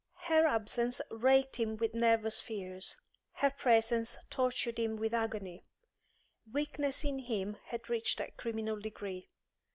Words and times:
He 0.27 0.33
absence 0.33 0.99
racked 1.11 1.57
him 1.57 1.77
with 1.77 1.93
nervous 1.93 2.41
fears; 2.41 2.97
her 3.33 3.51
presence 3.51 4.17
tortured 4.31 4.79
him 4.79 4.97
to 4.97 5.15
agony. 5.15 5.63
Weakness 6.51 7.03
in 7.03 7.19
him 7.19 7.57
had 7.65 7.87
reached 7.87 8.19
a 8.19 8.31
criminal 8.31 8.79
degree. 8.79 9.29